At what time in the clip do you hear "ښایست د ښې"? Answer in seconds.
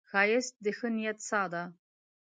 0.09-0.89